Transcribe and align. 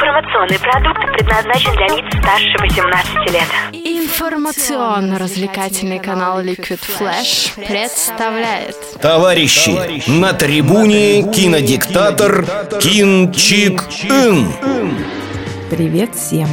Информационный 0.00 0.60
продукт 0.60 1.00
предназначен 1.12 1.72
для 1.72 1.88
лиц 1.88 2.04
старше 2.20 2.56
18 2.60 3.32
лет. 3.32 3.48
Информационно-развлекательный 3.72 5.98
канал 5.98 6.40
Liquid 6.40 6.78
Flash 6.78 7.56
представляет 7.66 8.76
Товарищи, 9.00 10.08
на 10.08 10.34
трибуне 10.34 11.24
кинодиктатор 11.32 12.46
Кин 12.80 13.32
Чик 13.32 13.82
Ин. 14.04 14.52
Привет 15.68 16.14
всем! 16.14 16.46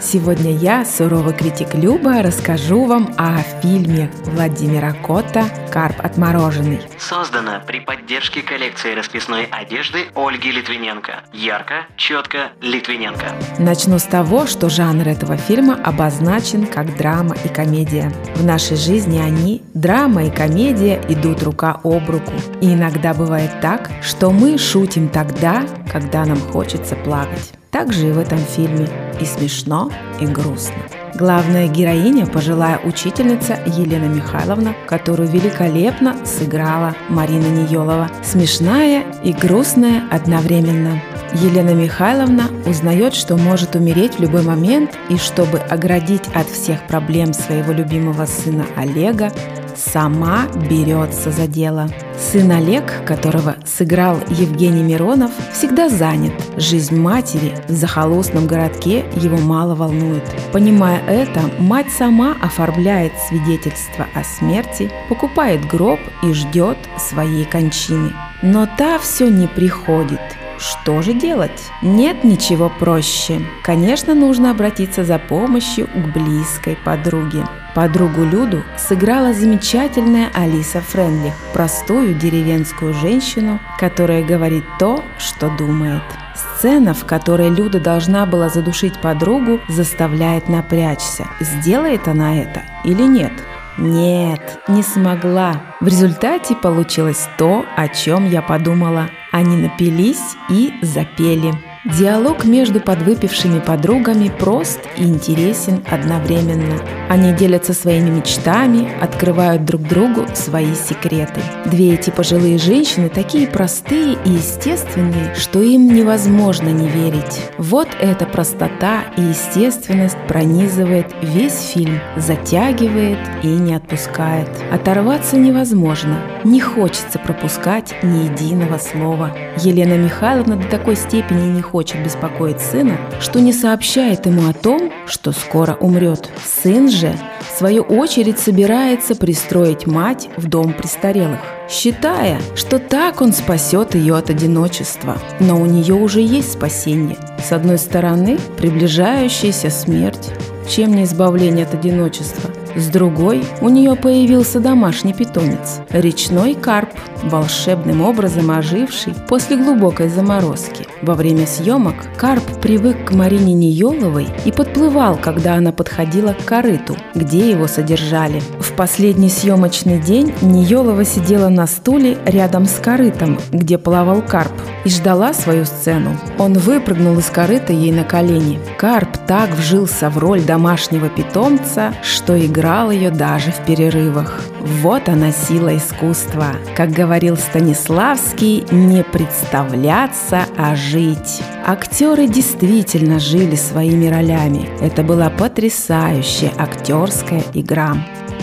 Сегодня 0.00 0.56
я, 0.56 0.84
суровый 0.84 1.34
критик 1.34 1.74
Люба, 1.74 2.22
расскажу 2.22 2.86
вам 2.86 3.14
о 3.18 3.38
фильме 3.60 4.10
Владимира 4.24 4.92
Кота 4.92 5.44
«Карп 5.70 5.96
отмороженный». 6.02 6.80
Создано 6.98 7.60
при 7.66 7.80
поддержке 7.80 8.42
коллекции 8.42 8.94
расписной 8.94 9.44
одежды 9.44 10.06
Ольги 10.14 10.50
Литвиненко. 10.50 11.24
Ярко, 11.32 11.86
четко, 11.96 12.52
Литвиненко. 12.62 13.26
Начну 13.58 13.98
с 13.98 14.04
того, 14.04 14.46
что 14.46 14.70
жанр 14.70 15.06
этого 15.06 15.36
фильма 15.36 15.78
обозначен 15.84 16.66
как 16.66 16.96
драма 16.96 17.36
и 17.44 17.48
комедия. 17.48 18.10
В 18.36 18.44
нашей 18.44 18.76
жизни 18.76 19.18
они, 19.18 19.62
драма 19.74 20.24
и 20.24 20.30
комедия, 20.30 21.00
идут 21.08 21.42
рука 21.42 21.78
об 21.84 22.08
руку. 22.08 22.32
И 22.60 22.72
иногда 22.72 23.12
бывает 23.12 23.60
так, 23.60 23.90
что 24.02 24.30
мы 24.30 24.56
шутим 24.56 25.08
тогда, 25.08 25.62
когда 25.92 26.24
нам 26.24 26.40
хочется 26.40 26.96
плакать. 26.96 27.52
Так 27.70 27.92
же 27.92 28.08
и 28.08 28.12
в 28.12 28.18
этом 28.18 28.38
фильме. 28.38 28.88
И 29.20 29.24
смешно, 29.24 29.90
и 30.20 30.26
грустно. 30.26 30.74
Главная 31.14 31.68
героиня– 31.68 32.26
пожилая 32.32 32.78
учительница 32.78 33.58
Елена 33.66 34.06
Михайловна, 34.06 34.74
которую 34.88 35.28
великолепно 35.28 36.16
сыграла 36.24 36.94
Марина 37.08 37.46
Ниелова. 37.46 38.10
Смешная 38.22 39.04
и 39.22 39.32
грустная 39.32 40.02
одновременно. 40.10 41.00
Елена 41.34 41.74
Михайловна 41.74 42.48
узнает, 42.66 43.14
что 43.14 43.36
может 43.36 43.76
умереть 43.76 44.14
в 44.14 44.20
любой 44.20 44.42
момент, 44.42 44.98
и 45.08 45.16
чтобы 45.16 45.58
оградить 45.58 46.28
от 46.34 46.48
всех 46.48 46.84
проблем 46.88 47.32
своего 47.34 47.72
любимого 47.72 48.26
сына 48.26 48.66
Олега, 48.76 49.30
сама 49.76 50.46
берется 50.68 51.30
за 51.30 51.46
дело. 51.46 51.88
Сын 52.18 52.50
Олег, 52.50 53.04
которого 53.06 53.56
сыграл 53.64 54.18
Евгений 54.28 54.82
Миронов, 54.82 55.30
всегда 55.52 55.88
занят. 55.88 56.32
Жизнь 56.56 56.96
матери 56.96 57.54
в 57.68 57.72
захолустном 57.72 58.46
городке 58.46 59.04
его 59.16 59.38
мало 59.38 59.74
волнует. 59.74 60.24
Понимая 60.52 61.02
это, 61.06 61.40
мать 61.58 61.90
сама 61.90 62.36
оформляет 62.42 63.12
свидетельство 63.28 64.06
о 64.14 64.24
смерти, 64.24 64.90
покупает 65.08 65.66
гроб 65.66 66.00
и 66.22 66.32
ждет 66.32 66.78
своей 66.98 67.44
кончины. 67.44 68.12
Но 68.42 68.68
та 68.78 68.98
все 68.98 69.28
не 69.28 69.46
приходит– 69.46 70.20
что 70.60 71.00
же 71.00 71.14
делать? 71.14 71.70
Нет 71.80 72.22
ничего 72.22 72.68
проще. 72.68 73.40
Конечно, 73.62 74.14
нужно 74.14 74.50
обратиться 74.50 75.04
за 75.04 75.18
помощью 75.18 75.86
к 75.86 76.12
близкой 76.12 76.76
подруге. 76.76 77.46
Подругу 77.74 78.24
Люду 78.24 78.62
сыграла 78.76 79.32
замечательная 79.32 80.28
Алиса 80.34 80.82
Френлих, 80.82 81.32
простую 81.54 82.14
деревенскую 82.14 82.92
женщину, 82.92 83.58
которая 83.78 84.22
говорит 84.22 84.64
то, 84.78 85.02
что 85.18 85.48
думает. 85.56 86.02
Сцена, 86.34 86.92
в 86.92 87.06
которой 87.06 87.48
Люда 87.48 87.80
должна 87.80 88.26
была 88.26 88.50
задушить 88.50 89.00
подругу, 89.00 89.60
заставляет 89.68 90.48
напрячься. 90.48 91.26
Сделает 91.40 92.06
она 92.06 92.36
это 92.36 92.62
или 92.84 93.02
нет? 93.02 93.32
Нет, 93.78 94.60
не 94.68 94.82
смогла. 94.82 95.76
В 95.80 95.86
результате 95.86 96.54
получилось 96.54 97.28
то, 97.38 97.64
о 97.76 97.88
чем 97.88 98.28
я 98.28 98.42
подумала. 98.42 99.08
Они 99.32 99.56
напились 99.56 100.36
и 100.48 100.74
запели. 100.82 101.54
Диалог 101.86 102.44
между 102.44 102.78
подвыпившими 102.78 103.58
подругами 103.58 104.28
прост 104.28 104.80
и 104.98 105.02
интересен 105.02 105.82
одновременно. 105.90 106.78
Они 107.08 107.32
делятся 107.32 107.72
своими 107.72 108.10
мечтами, 108.10 108.92
открывают 109.00 109.64
друг 109.64 109.84
другу 109.88 110.26
свои 110.34 110.74
секреты. 110.74 111.40
Две 111.64 111.94
эти 111.94 112.10
пожилые 112.10 112.58
женщины 112.58 113.08
такие 113.08 113.48
простые 113.48 114.18
и 114.26 114.30
естественные, 114.30 115.34
что 115.36 115.62
им 115.62 115.94
невозможно 115.94 116.68
не 116.68 116.86
верить. 116.86 117.40
Вот 117.56 117.88
эта 117.98 118.26
простота 118.26 119.04
и 119.16 119.22
естественность 119.22 120.18
пронизывает 120.28 121.06
весь 121.22 121.62
фильм, 121.62 121.98
затягивает 122.14 123.18
и 123.42 123.46
не 123.46 123.74
отпускает. 123.74 124.50
Оторваться 124.70 125.38
невозможно, 125.38 126.18
не 126.44 126.60
хочется 126.60 127.18
пропускать 127.18 127.94
ни 128.02 128.24
единого 128.24 128.76
слова. 128.76 129.34
Елена 129.56 129.96
Михайловна 129.96 130.56
до 130.56 130.68
такой 130.68 130.94
степени 130.94 131.50
не 131.50 131.62
хочет 131.70 132.02
беспокоить 132.04 132.60
сына, 132.60 132.96
что 133.20 133.40
не 133.40 133.52
сообщает 133.52 134.26
ему 134.26 134.48
о 134.48 134.52
том, 134.52 134.92
что 135.06 135.32
скоро 135.32 135.74
умрет. 135.74 136.28
Сын 136.62 136.90
же, 136.90 137.14
в 137.40 137.58
свою 137.58 137.82
очередь, 137.82 138.38
собирается 138.38 139.14
пристроить 139.14 139.86
мать 139.86 140.28
в 140.36 140.48
дом 140.48 140.72
престарелых, 140.72 141.40
считая, 141.68 142.40
что 142.56 142.78
так 142.78 143.20
он 143.20 143.32
спасет 143.32 143.94
ее 143.94 144.16
от 144.16 144.30
одиночества. 144.30 145.18
Но 145.38 145.60
у 145.60 145.66
нее 145.66 145.94
уже 145.94 146.20
есть 146.20 146.52
спасение. 146.52 147.16
С 147.42 147.52
одной 147.52 147.78
стороны, 147.78 148.38
приближающаяся 148.58 149.70
смерть, 149.70 150.30
чем 150.68 150.94
не 150.94 151.04
избавление 151.04 151.66
от 151.66 151.74
одиночества– 151.74 152.50
с 152.76 152.86
другой 152.86 153.44
у 153.60 153.68
нее 153.68 153.96
появился 153.96 154.60
домашний 154.60 155.12
питомец– 155.12 155.80
речной 155.90 156.54
карп, 156.54 156.90
волшебным 157.24 158.02
образом 158.02 158.50
оживший 158.50 159.14
после 159.28 159.56
глубокой 159.56 160.08
заморозки. 160.08 160.86
Во 161.02 161.14
время 161.14 161.46
съемок 161.46 161.94
карп 162.18 162.44
привык 162.60 163.06
к 163.06 163.12
Марине 163.12 163.54
Ниеловой 163.54 164.28
и 164.44 164.52
подплывал, 164.52 165.16
когда 165.16 165.54
она 165.54 165.72
подходила 165.72 166.34
к 166.34 166.44
корыту, 166.44 166.94
где 167.14 167.50
его 167.50 167.66
содержали. 167.66 168.42
В 168.58 168.72
последний 168.72 169.30
съемочный 169.30 169.98
день 169.98 170.34
Ниелова 170.42 171.04
сидела 171.04 171.48
на 171.48 171.66
стуле 171.66 172.18
рядом 172.26 172.66
с 172.66 172.74
корытом, 172.74 173.38
где 173.50 173.78
плавал 173.78 174.20
карп, 174.20 174.52
и 174.84 174.90
ждала 174.90 175.32
свою 175.32 175.64
сцену. 175.64 176.16
Он 176.38 176.52
выпрыгнул 176.52 177.18
из 177.18 177.26
корыта 177.26 177.72
ей 177.72 177.92
на 177.92 178.04
колени. 178.04 178.58
Карп 178.78 179.16
так 179.26 179.50
вжился 179.50 180.10
в 180.10 180.18
роль 180.18 180.42
домашнего 180.42 181.08
питомца, 181.08 181.94
что 182.02 182.38
играл 182.38 182.90
ее 182.90 183.10
даже 183.10 183.52
в 183.52 183.64
перерывах. 183.64 184.40
Вот 184.60 185.08
она 185.08 185.32
сила 185.32 185.76
искусства. 185.76 186.48
Как 186.76 186.90
говорил 186.90 187.36
Станиславский, 187.36 188.64
не 188.70 189.02
представляться, 189.02 190.44
а 190.56 190.76
жить. 190.90 191.40
Актеры 191.64 192.26
действительно 192.26 193.20
жили 193.20 193.54
своими 193.54 194.08
ролями. 194.08 194.68
Это 194.80 195.02
была 195.04 195.30
потрясающая 195.30 196.52
актерская 196.58 197.44
игра. 197.54 197.96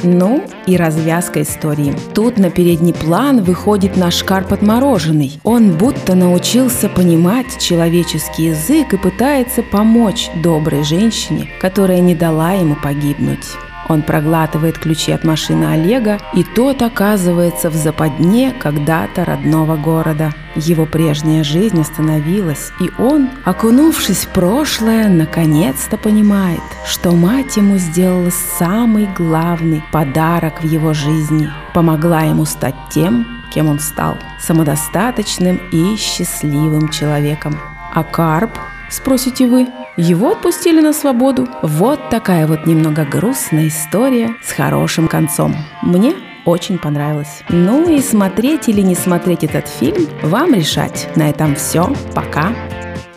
Ну 0.04 0.44
и 0.68 0.78
развязка 0.78 1.42
истории. 1.42 1.94
Тут 2.14 2.38
на 2.38 2.50
передний 2.50 2.94
план 2.94 3.44
выходит 3.44 3.98
наш 3.98 4.24
карп 4.24 4.54
отмороженный. 4.54 5.40
Он 5.44 5.72
будто 5.72 6.16
научился 6.16 6.88
понимать 6.88 7.58
человеческий 7.60 8.46
язык 8.46 8.94
и 8.94 8.98
пытается 8.98 9.64
помочь 9.64 10.30
доброй 10.42 10.84
женщине, 10.84 11.50
которая 11.60 12.00
не 12.00 12.16
дала 12.16 12.52
ему 12.54 12.76
погибнуть. 12.76 13.48
Он 13.90 14.02
проглатывает 14.02 14.78
ключи 14.78 15.12
от 15.12 15.24
машины 15.24 15.66
Олега, 15.66 16.20
и 16.34 16.44
тот 16.44 16.82
оказывается 16.82 17.70
в 17.70 17.76
западне 17.76 18.54
когда-то 18.58 19.24
родного 19.26 19.78
города. 19.78 20.34
Его 20.56 20.86
прежняя 20.86 21.44
жизнь 21.44 21.80
остановилась, 21.80 22.72
и 22.80 22.90
он, 23.00 23.30
окунувшись 23.46 24.26
в 24.26 24.30
прошлое, 24.30 25.08
наконец-то 25.08 25.98
понимает, 25.98 26.62
что 26.86 27.12
мать 27.12 27.56
ему 27.58 27.78
сделала 27.78 28.32
самый 28.58 29.08
главный 29.18 29.84
подарок 29.92 30.62
в 30.62 30.66
его 30.66 30.94
жизни. 30.94 31.50
Помогла 31.74 32.22
ему 32.22 32.46
стать 32.46 32.76
тем, 32.92 33.26
кем 33.54 33.70
он 33.70 33.80
стал– 33.80 34.18
самодостаточным 34.40 35.60
и 35.72 35.96
счастливым 35.96 36.90
человеком. 36.90 37.58
А 37.94 38.04
Карп, 38.04 38.52
спросите 38.90 39.48
вы, 39.48 39.68
его 39.98 40.32
отпустили 40.32 40.80
на 40.80 40.94
свободу. 40.94 41.48
Вот 41.64 42.10
такая 42.10 42.48
вот 42.48 42.66
немного 42.66 43.04
грустная 43.04 43.68
история 43.68 44.36
с 44.44 44.52
хорошим 44.52 45.08
концом. 45.08 45.56
Мне 45.82 46.14
очень 46.46 46.78
понравилось. 46.78 47.42
Ну 47.50 47.90
и 47.90 48.00
смотреть 48.02 48.70
или 48.70 48.82
не 48.82 48.96
смотреть 48.96 49.44
этот 49.44 49.68
фильм, 49.68 50.08
вам 50.22 50.54
решать. 50.54 51.10
На 51.16 51.30
этом 51.30 51.56
все. 51.56 51.94
Пока. 52.14 52.54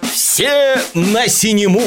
Все 0.02 0.76
на 0.94 1.28
синему. 1.28 1.82